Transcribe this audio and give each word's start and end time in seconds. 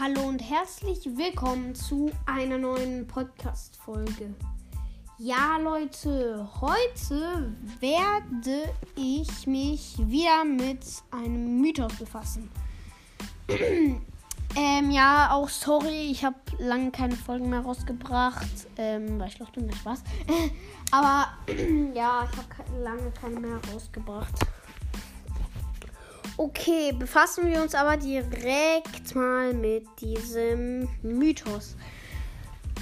Hallo 0.00 0.28
und 0.28 0.38
herzlich 0.38 1.04
willkommen 1.16 1.74
zu 1.74 2.12
einer 2.24 2.56
neuen 2.56 3.08
Podcast-Folge. 3.08 4.32
Ja, 5.18 5.58
Leute, 5.60 6.48
heute 6.60 7.52
werde 7.80 8.72
ich 8.94 9.48
mich 9.48 9.96
wieder 9.98 10.44
mit 10.44 10.84
einem 11.10 11.60
Mythos 11.60 11.92
befassen. 11.96 12.48
ähm, 13.48 14.90
ja, 14.92 15.30
auch 15.32 15.48
sorry, 15.48 16.12
ich 16.12 16.24
habe 16.24 16.36
lange 16.58 16.92
keine 16.92 17.16
Folgen 17.16 17.50
mehr 17.50 17.62
rausgebracht, 17.62 18.68
ähm, 18.76 19.18
weil 19.18 19.26
ich 19.26 19.38
dachte, 19.38 19.60
das 19.62 19.78
Spaß. 19.78 20.04
Aber 20.92 21.26
ja, 21.92 22.28
ich 22.30 22.38
habe 22.38 22.80
lange 22.80 23.10
keine 23.20 23.40
mehr 23.40 23.60
rausgebracht. 23.72 24.46
Okay, 26.40 26.92
befassen 26.92 27.48
wir 27.48 27.60
uns 27.60 27.74
aber 27.74 27.96
direkt 27.96 29.16
mal 29.16 29.52
mit 29.52 29.88
diesem 30.00 30.88
Mythos. 31.02 31.74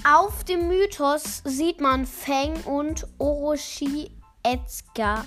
Auf 0.06 0.44
dem 0.44 0.68
Mythos 0.68 1.40
sieht 1.42 1.80
man 1.80 2.04
Feng 2.04 2.52
und 2.64 3.06
Orochi 3.16 4.10
Edgar. 4.42 5.24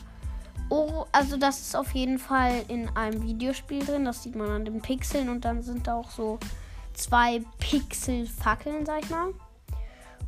Oro, 0.69 1.07
also 1.11 1.37
das 1.37 1.59
ist 1.59 1.75
auf 1.75 1.95
jeden 1.95 2.19
Fall 2.19 2.63
in 2.67 2.87
einem 2.89 3.23
Videospiel 3.23 3.83
drin. 3.83 4.05
Das 4.05 4.21
sieht 4.21 4.35
man 4.35 4.51
an 4.51 4.63
den 4.63 4.79
Pixeln 4.79 5.27
und 5.29 5.43
dann 5.43 5.63
sind 5.63 5.87
da 5.87 5.95
auch 5.95 6.11
so 6.11 6.37
zwei 6.93 7.41
Pixelfackeln, 7.57 8.85
sag 8.85 9.05
ich 9.05 9.09
mal. 9.09 9.33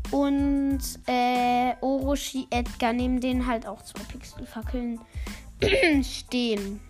Und 0.10 0.82
äh, 1.06 1.76
Orochi 1.82 2.48
Edgar 2.50 2.94
neben 2.94 3.22
denen 3.22 3.46
halt 3.46 3.68
auch 3.68 3.84
zwei 3.84 4.02
Pixelfackeln 4.06 5.00
stehen 6.02 6.82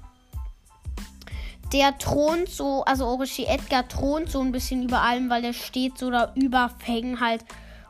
der 1.74 1.98
thront 1.98 2.50
so, 2.50 2.84
also 2.84 3.06
Orochi 3.06 3.46
Edgar 3.46 3.88
thront 3.88 4.30
so 4.30 4.42
ein 4.42 4.52
bisschen 4.52 4.84
über 4.84 5.02
allem, 5.02 5.30
weil 5.30 5.42
der 5.42 5.54
steht 5.54 5.98
so 5.98 6.10
da 6.10 6.34
über 6.36 6.70
Fängen 6.80 7.20
halt 7.20 7.46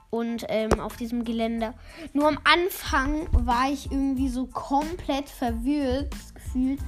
und 0.10 0.46
ähm, 0.50 0.80
auf 0.80 0.98
diesem 0.98 1.24
Geländer. 1.24 1.74
Nur 2.14 2.28
am 2.28 2.38
Anfang 2.44 3.28
war 3.32 3.72
ich 3.72 3.92
irgendwie 3.92 4.30
so 4.30 4.46
komplett 4.46 5.30
verwirrt 5.30 6.14
gefühlt, 6.36 6.80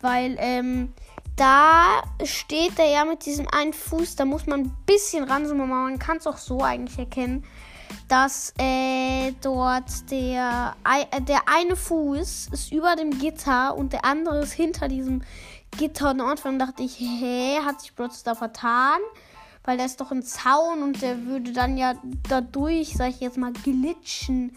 weil 0.00 0.36
ähm, 0.38 0.92
da 1.36 2.02
steht 2.24 2.78
er 2.78 2.90
ja 2.90 3.04
mit 3.04 3.26
diesem 3.26 3.48
einen 3.48 3.72
Fuß, 3.72 4.16
da 4.16 4.24
muss 4.24 4.46
man 4.46 4.60
ein 4.60 4.76
bisschen 4.86 5.24
ranzoomen, 5.24 5.70
aber 5.70 5.82
man 5.82 5.98
kann 5.98 6.18
es 6.18 6.26
auch 6.26 6.38
so 6.38 6.62
eigentlich 6.62 6.98
erkennen, 6.98 7.44
dass 8.08 8.54
äh, 8.58 9.32
dort 9.42 10.10
der, 10.10 10.76
äh, 10.84 11.20
der 11.22 11.40
eine 11.46 11.76
Fuß 11.76 12.48
ist 12.52 12.72
über 12.72 12.94
dem 12.94 13.18
Gitter 13.18 13.76
und 13.76 13.92
der 13.92 14.04
andere 14.04 14.40
ist 14.40 14.52
hinter 14.52 14.88
diesem 14.88 15.20
Gitter. 15.20 15.55
Und 15.80 16.02
am 16.02 16.20
Anfang 16.22 16.58
dachte 16.58 16.82
ich, 16.82 16.98
hä, 16.98 17.58
hat 17.64 17.80
sich 17.80 17.94
Brots 17.94 18.22
da 18.22 18.34
vertan? 18.34 19.00
Weil 19.64 19.76
da 19.78 19.84
ist 19.84 20.00
doch 20.00 20.12
ein 20.12 20.22
Zaun 20.22 20.82
und 20.82 21.02
der 21.02 21.26
würde 21.26 21.52
dann 21.52 21.76
ja 21.76 21.94
dadurch, 22.28 22.94
sag 22.94 23.10
ich 23.10 23.20
jetzt 23.20 23.36
mal, 23.36 23.52
glitschen, 23.52 24.56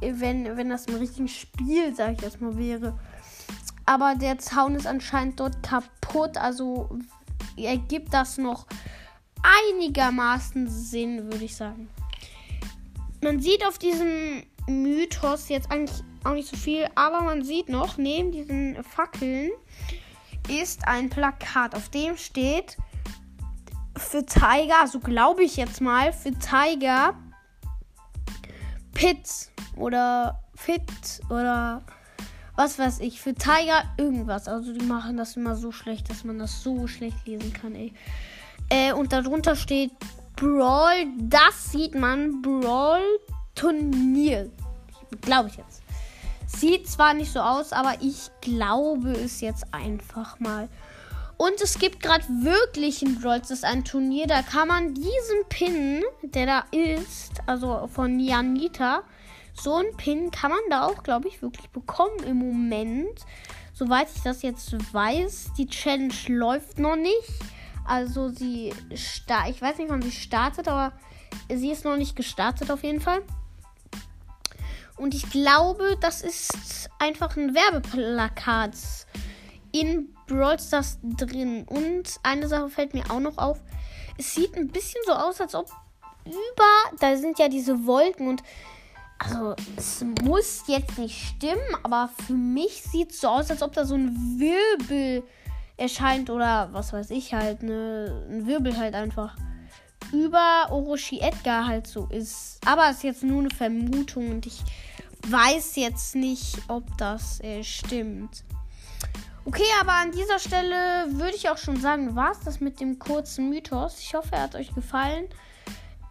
wenn, 0.00 0.56
wenn 0.56 0.68
das 0.70 0.86
im 0.86 0.94
richtigen 0.94 1.28
Spiel, 1.28 1.94
sag 1.94 2.12
ich 2.12 2.20
jetzt 2.22 2.40
mal, 2.40 2.56
wäre. 2.56 2.98
Aber 3.84 4.14
der 4.14 4.38
Zaun 4.38 4.74
ist 4.74 4.86
anscheinend 4.86 5.40
dort 5.40 5.62
kaputt, 5.62 6.36
also 6.36 6.88
ergibt 7.56 8.14
das 8.14 8.38
noch 8.38 8.66
einigermaßen 9.42 10.68
Sinn, 10.68 11.24
würde 11.24 11.44
ich 11.44 11.56
sagen. 11.56 11.88
Man 13.22 13.40
sieht 13.40 13.66
auf 13.66 13.78
diesem 13.78 14.44
Mythos 14.66 15.48
jetzt 15.48 15.70
eigentlich 15.70 16.04
auch 16.24 16.34
nicht 16.34 16.48
so 16.48 16.56
viel, 16.56 16.86
aber 16.94 17.22
man 17.22 17.42
sieht 17.42 17.68
noch 17.68 17.96
neben 17.96 18.30
diesen 18.30 18.82
Fackeln 18.84 19.50
ist 20.48 20.86
ein 20.86 21.10
Plakat, 21.10 21.74
auf 21.74 21.88
dem 21.88 22.16
steht 22.16 22.76
für 23.96 24.24
Tiger, 24.24 24.80
also 24.80 25.00
glaube 25.00 25.42
ich 25.42 25.56
jetzt 25.56 25.80
mal, 25.80 26.12
für 26.12 26.32
Tiger 26.32 27.14
Pit 28.94 29.50
oder 29.76 30.40
Fit 30.54 30.82
oder 31.30 31.82
was 32.56 32.78
weiß 32.78 33.00
ich, 33.00 33.20
für 33.20 33.34
Tiger 33.34 33.84
irgendwas. 33.96 34.48
Also 34.48 34.72
die 34.72 34.84
machen 34.84 35.16
das 35.16 35.36
immer 35.36 35.54
so 35.54 35.70
schlecht, 35.70 36.10
dass 36.10 36.24
man 36.24 36.38
das 36.38 36.62
so 36.62 36.88
schlecht 36.88 37.26
lesen 37.26 37.52
kann, 37.52 37.74
ey. 37.74 37.92
Äh, 38.68 38.92
und 38.92 39.12
darunter 39.12 39.54
steht 39.54 39.92
Brawl, 40.34 41.06
das 41.18 41.70
sieht 41.72 41.94
man, 41.94 42.42
Brawl 42.42 43.02
Turnier. 43.54 44.50
Glaube 45.20 45.48
ich 45.48 45.56
jetzt. 45.56 45.82
Sieht 46.48 46.88
zwar 46.88 47.12
nicht 47.12 47.30
so 47.30 47.40
aus, 47.40 47.72
aber 47.72 47.96
ich 48.00 48.30
glaube 48.40 49.12
es 49.12 49.42
jetzt 49.42 49.66
einfach 49.72 50.40
mal. 50.40 50.68
Und 51.36 51.60
es 51.60 51.78
gibt 51.78 52.02
gerade 52.02 52.24
wirklich 52.40 53.02
in 53.02 53.20
Brawl 53.20 53.40
ist 53.48 53.64
ein 53.64 53.84
Turnier, 53.84 54.26
da 54.26 54.42
kann 54.42 54.66
man 54.66 54.94
diesen 54.94 55.44
Pin, 55.48 56.02
der 56.22 56.46
da 56.46 56.64
ist, 56.72 57.32
also 57.46 57.86
von 57.86 58.18
Janita, 58.18 59.02
so 59.54 59.74
ein 59.74 59.96
Pin 59.96 60.30
kann 60.30 60.50
man 60.50 60.60
da 60.68 60.86
auch, 60.86 61.02
glaube 61.04 61.28
ich, 61.28 61.42
wirklich 61.42 61.70
bekommen 61.70 62.24
im 62.26 62.38
Moment. 62.38 63.24
Soweit 63.72 64.08
ich 64.12 64.22
das 64.22 64.42
jetzt 64.42 64.72
weiß, 64.92 65.52
die 65.56 65.66
Challenge 65.66 66.14
läuft 66.26 66.78
noch 66.78 66.96
nicht. 66.96 67.28
Also 67.84 68.30
sie 68.30 68.72
startet, 68.94 69.54
ich 69.54 69.62
weiß 69.62 69.78
nicht, 69.78 69.90
wann 69.90 70.02
sie 70.02 70.10
startet, 70.10 70.66
aber 70.66 70.92
sie 71.48 71.70
ist 71.70 71.84
noch 71.84 71.96
nicht 71.96 72.16
gestartet 72.16 72.70
auf 72.70 72.82
jeden 72.82 73.00
Fall. 73.00 73.22
Und 74.98 75.14
ich 75.14 75.30
glaube, 75.30 75.96
das 76.00 76.22
ist 76.22 76.90
einfach 76.98 77.36
ein 77.36 77.54
Werbeplakat 77.54 78.72
in 79.72 80.14
Brawl 80.26 80.58
Stars 80.58 80.98
drin. 81.02 81.64
Und 81.68 82.18
eine 82.22 82.48
Sache 82.48 82.68
fällt 82.68 82.94
mir 82.94 83.10
auch 83.10 83.20
noch 83.20 83.38
auf. 83.38 83.60
Es 84.18 84.34
sieht 84.34 84.56
ein 84.56 84.68
bisschen 84.68 85.00
so 85.06 85.12
aus, 85.12 85.40
als 85.40 85.54
ob 85.54 85.70
über, 86.26 86.98
da 87.00 87.16
sind 87.16 87.38
ja 87.38 87.48
diese 87.48 87.86
Wolken 87.86 88.28
und 88.28 88.42
also 89.18 89.56
es 89.76 90.04
muss 90.22 90.64
jetzt 90.68 90.98
nicht 90.98 91.28
stimmen, 91.28 91.74
aber 91.82 92.10
für 92.26 92.34
mich 92.34 92.82
sieht 92.82 93.10
es 93.10 93.20
so 93.20 93.28
aus, 93.28 93.50
als 93.50 93.62
ob 93.62 93.72
da 93.72 93.84
so 93.84 93.94
ein 93.94 94.38
Wirbel 94.38 95.24
erscheint 95.76 96.30
oder 96.30 96.68
was 96.72 96.92
weiß 96.92 97.10
ich 97.10 97.34
halt, 97.34 97.62
ne, 97.62 98.26
ein 98.30 98.46
Wirbel 98.46 98.76
halt 98.76 98.94
einfach 98.94 99.36
über 100.12 100.68
Orochi 100.70 101.20
Edgar 101.20 101.66
halt 101.66 101.86
so 101.86 102.06
ist. 102.10 102.60
Aber 102.64 102.90
es 102.90 102.98
ist 102.98 103.04
jetzt 103.04 103.22
nur 103.22 103.40
eine 103.40 103.50
Vermutung 103.50 104.30
und 104.30 104.46
ich 104.46 104.60
weiß 105.26 105.76
jetzt 105.76 106.14
nicht, 106.14 106.58
ob 106.68 106.84
das 106.96 107.40
äh, 107.40 107.62
stimmt. 107.62 108.44
Okay, 109.44 109.62
aber 109.80 109.92
an 109.92 110.12
dieser 110.12 110.38
Stelle 110.38 111.06
würde 111.08 111.34
ich 111.34 111.48
auch 111.48 111.56
schon 111.56 111.80
sagen, 111.80 112.14
war 112.14 112.32
es 112.32 112.40
das 112.40 112.60
mit 112.60 112.80
dem 112.80 112.98
kurzen 112.98 113.48
Mythos. 113.48 113.98
Ich 113.98 114.14
hoffe, 114.14 114.28
er 114.32 114.42
hat 114.42 114.54
euch 114.54 114.74
gefallen. 114.74 115.24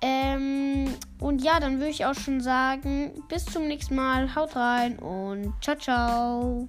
Ähm, 0.02 0.94
und 1.20 1.44
ja, 1.44 1.60
dann 1.60 1.78
würde 1.78 1.90
ich 1.90 2.06
auch 2.06 2.16
schon 2.16 2.42
sagen, 2.42 3.24
bis 3.30 3.46
zum 3.46 3.68
nächsten 3.68 3.96
Mal. 3.96 4.34
Haut 4.36 4.56
rein 4.56 4.98
und 5.00 5.54
ciao, 5.62 5.76
ciao. 5.76 6.68